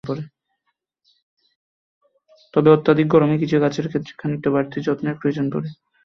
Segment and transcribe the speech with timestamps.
[2.53, 5.69] তবে অত্যধিক গরমে কিছু কিছু গাছের ক্ষেত্রে খানিকটা বাড়তি যত্নের প্রয়োজন পড়ে।